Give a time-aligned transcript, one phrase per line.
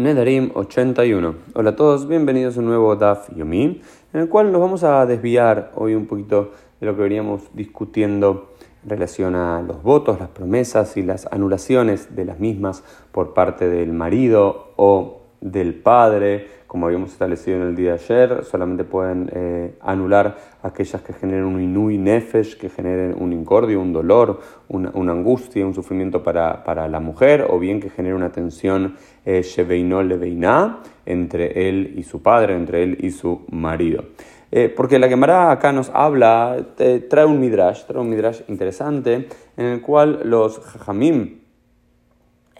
[0.00, 1.34] Nedarim 81.
[1.52, 3.82] Hola a todos, bienvenidos a un nuevo Daf Yomi,
[4.14, 8.54] en el cual nos vamos a desviar hoy un poquito de lo que veníamos discutiendo
[8.82, 12.82] en relación a los votos, las promesas y las anulaciones de las mismas
[13.12, 18.44] por parte del marido o del padre, como habíamos establecido en el día de ayer,
[18.44, 23.92] solamente pueden eh, anular aquellas que generen un inui nefesh, que generen un incordio, un
[23.92, 28.94] dolor, una, angustia, un sufrimiento para, la mujer, o bien que genere una tensión
[29.24, 34.04] eh, leveina entre él y su padre, entre él y su marido.
[34.52, 39.26] Eh, porque la Gemara acá nos habla, trae un midrash, trae un midrash interesante,
[39.56, 41.40] en el cual los jajamim,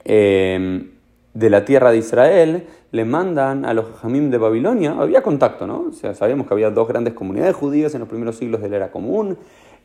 [0.05, 0.99] eh,
[1.41, 5.87] de la tierra de Israel, le mandan a los jamim de Babilonia, había contacto, ¿no?
[5.89, 8.77] O sea, sabíamos que había dos grandes comunidades judías en los primeros siglos de la
[8.77, 9.39] era común,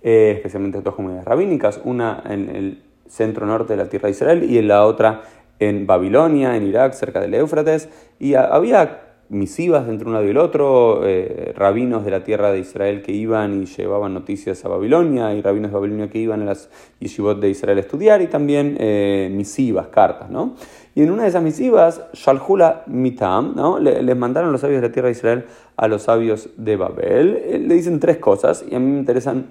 [0.04, 4.44] eh, especialmente dos comunidades rabínicas, una en el centro norte de la tierra de Israel
[4.44, 5.22] y en la otra
[5.60, 7.88] en Babilonia, en Irak, cerca del Éufrates,
[8.20, 12.60] y había misivas entre un lado y el otro, eh, rabinos de la tierra de
[12.60, 16.46] Israel que iban y llevaban noticias a Babilonia, y rabinos de Babilonia que iban a
[16.46, 20.56] las yeshivot de Israel a estudiar, y también eh, misivas, cartas, ¿no?
[20.94, 23.80] Y en una de esas misivas, Shalhula Mitam, ¿no?
[23.80, 25.46] Le, les mandaron los sabios de la tierra de Israel
[25.76, 27.42] a los sabios de Babel.
[27.44, 29.48] Eh, le dicen tres cosas, y a mí me interesan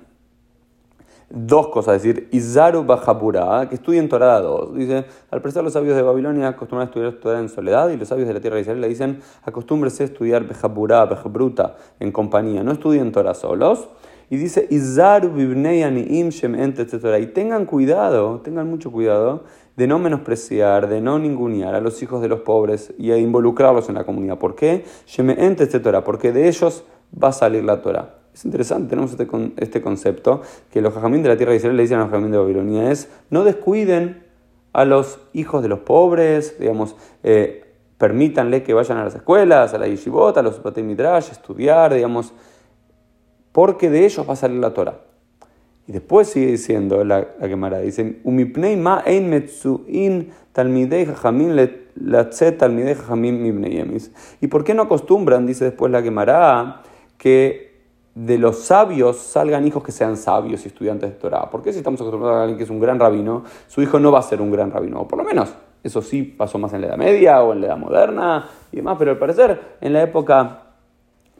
[1.30, 4.75] dos cosas, es decir, Izaru Bajapura, que estudien Torah 2.
[4.75, 8.08] Dice, al prestar los sabios de Babilonia acostumbran a estudiar Torah en soledad y los
[8.08, 12.62] sabios de la tierra de Israel le dicen, acostúmbrese a estudiar Bejapurá, Bejabruta en compañía,
[12.62, 13.89] no estudien Torah solos.
[14.31, 17.20] Y dice, Izaru Bibneyaniim Shem etc.
[17.20, 19.44] Y tengan cuidado, tengan mucho cuidado
[19.77, 23.88] de no menospreciar, de no ningunear a los hijos de los pobres y a involucrarlos
[23.88, 24.38] en la comunidad.
[24.38, 24.84] ¿Por qué?
[25.06, 26.00] Shem etc.
[26.05, 26.84] Porque de ellos
[27.22, 28.23] va a salir la Torah.
[28.34, 31.82] Es interesante, tenemos este, este concepto que los jajamín de la tierra de Israel le
[31.82, 34.24] dicen a los jajamín de Babilonia es no descuiden
[34.72, 37.60] a los hijos de los pobres, digamos, eh,
[37.96, 42.34] que vayan a las escuelas, a la yeshivot, a los batei midrash, estudiar, digamos,
[43.52, 45.00] porque de ellos va a salir la Torah.
[45.86, 51.56] Y después sigue diciendo la, la Gemara, dice, umipnei ma ein metzuin talmidei jajamim
[51.94, 53.64] latzet talmidei jajamim
[54.41, 56.82] ¿Y por qué no acostumbran, dice después la Gemara,
[57.16, 57.73] que
[58.14, 61.50] de los sabios salgan hijos que sean sabios y estudiantes de Torah.
[61.50, 64.12] ¿Por qué si estamos acostumbrados a alguien que es un gran rabino, su hijo no
[64.12, 65.00] va a ser un gran rabino?
[65.00, 65.52] O por lo menos,
[65.82, 68.97] eso sí pasó más en la Edad Media o en la Edad Moderna y demás,
[68.98, 70.62] pero al parecer en la época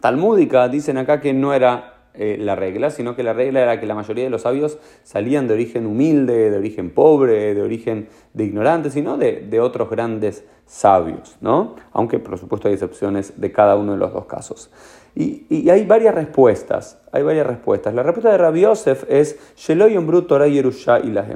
[0.01, 3.87] talmúdica dicen acá que no era eh, la regla, sino que la regla era que
[3.87, 8.45] la mayoría de los sabios salían de origen humilde, de origen pobre, de origen de
[8.45, 11.77] ignorante, sino de, de otros grandes sabios, ¿no?
[11.93, 14.71] Aunque por supuesto hay excepciones de cada uno de los dos casos.
[15.17, 17.95] Y, hay varias respuestas, hay varias respuestas.
[17.95, 19.39] La respuesta de Rabbi Yosef es
[20.27, 20.49] Torah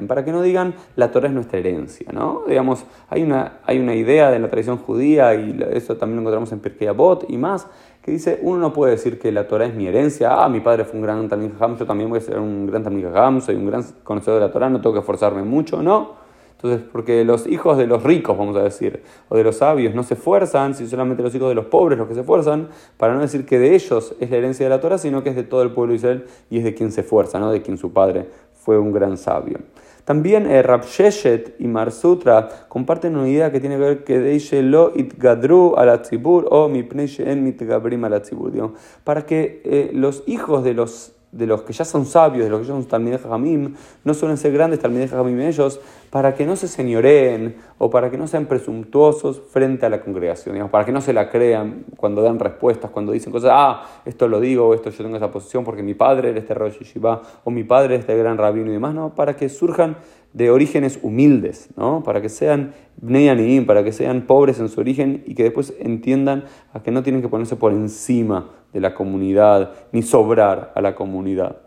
[0.07, 2.43] para que no digan la Torah es nuestra herencia, ¿no?
[2.45, 6.51] Digamos, hay una, hay una idea de la tradición judía, y eso también lo encontramos
[6.51, 7.67] en Pirkei Avot y más,
[8.01, 10.83] que dice, uno no puede decir que la Torah es mi herencia, ah, mi padre
[10.83, 13.83] fue un gran Talmud yo también voy a ser un gran Talmud soy un gran
[14.03, 16.28] conocedor de la Torah, no tengo que esforzarme mucho, no.
[16.61, 20.03] Entonces, porque los hijos de los ricos, vamos a decir, o de los sabios, no
[20.03, 23.21] se esfuerzan, si solamente los hijos de los pobres los que se esfuerzan, para no
[23.21, 25.61] decir que de ellos es la herencia de la Torah, sino que es de todo
[25.61, 27.49] el pueblo de Israel y es de quien se esfuerza, ¿no?
[27.49, 29.59] de quien su padre fue un gran sabio.
[30.03, 34.91] También eh, Rabsheshet y Marsutra comparten una idea que tiene que ver que Deishe lo
[34.95, 36.85] itgadru la tzibur o mi
[37.19, 38.73] en mitgabrim la tzibur,
[39.05, 42.61] para que eh, los hijos de los de los que ya son sabios, de los
[42.61, 45.79] que ya son Talmideh Jamim, no suelen ser grandes Talmideh Jamim ellos,
[46.09, 50.53] para que no se señoreen o para que no sean presuntuosos frente a la congregación,
[50.53, 54.27] digamos, para que no se la crean cuando dan respuestas, cuando dicen cosas, ah, esto
[54.27, 57.51] lo digo, esto yo tengo esa posición porque mi padre era este Rosh Yeshiva, o
[57.51, 59.97] mi padre es este gran rabino y demás, no, para que surjan
[60.33, 62.03] de orígenes humildes, ¿no?
[62.03, 66.45] para que sean bnei para que sean pobres en su origen y que después entiendan
[66.73, 70.95] a que no tienen que ponerse por encima de la comunidad ni sobrar a la
[70.95, 71.57] comunidad.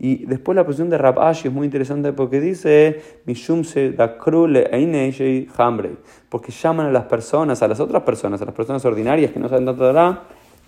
[0.00, 3.00] Y después la posición de Rab Ashi es muy interesante porque dice,
[6.28, 9.48] porque llaman a las personas, a las otras personas, a las personas ordinarias que no
[9.48, 9.92] saben tanto de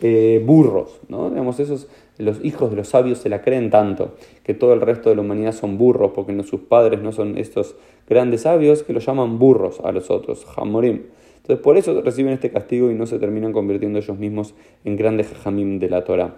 [0.02, 1.30] eh, burros, ¿no?
[1.30, 1.88] Digamos, esos,
[2.18, 5.22] los hijos de los sabios se la creen tanto, que todo el resto de la
[5.22, 7.76] humanidad son burros, porque no, sus padres no son estos
[8.08, 11.02] grandes sabios, que los llaman burros a los otros, Hamorim.
[11.36, 14.54] Entonces, por eso reciben este castigo y no se terminan convirtiendo ellos mismos
[14.84, 16.34] en grandes jamim de la Torah.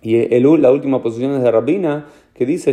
[0.00, 2.06] Y el, la última posición es de Rabina,
[2.38, 2.72] que dice.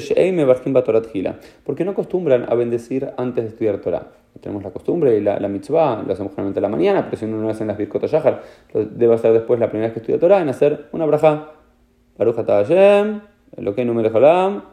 [1.64, 4.12] ¿Por qué no acostumbran a bendecir antes de estudiar Torah?
[4.40, 7.26] Tenemos la costumbre y la, la mitzvah, lo hacemos generalmente a la mañana, pero si
[7.26, 10.20] uno no hace en las Birkot Yahar, debe hacer después la primera vez que estudia
[10.20, 11.52] Torah, en hacer una braja.
[12.18, 13.22] Baruch Ata Hashem,
[13.58, 14.64] lo que número Jolam,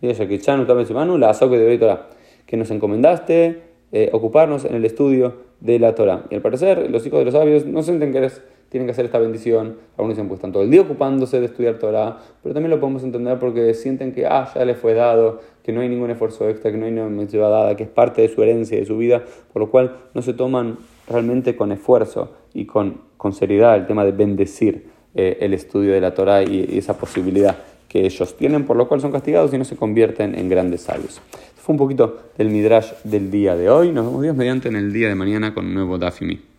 [0.00, 2.06] la de Torah,
[2.46, 3.62] que nos encomendaste
[3.92, 6.24] eh, ocuparnos en el estudio de la Torah.
[6.30, 8.30] Y al parecer, los hijos de los sabios no sienten que
[8.74, 9.76] tienen que hacer esta bendición.
[9.96, 13.04] Algunos dicen, pues están todo el día ocupándose de estudiar Torah, pero también lo podemos
[13.04, 16.72] entender porque sienten que ah, ya les fue dado, que no hay ningún esfuerzo extra,
[16.72, 19.22] que no hay ninguna lleva dada, que es parte de su herencia, de su vida,
[19.52, 24.04] por lo cual no se toman realmente con esfuerzo y con, con seriedad el tema
[24.04, 27.56] de bendecir eh, el estudio de la Torah y, y esa posibilidad
[27.88, 31.20] que ellos tienen, por lo cual son castigados y no se convierten en grandes sabios.
[31.54, 33.92] Fue un poquito del Midrash del día de hoy.
[33.92, 36.52] Nos vemos Dios mediante en el día de mañana con un nuevo Dafimi.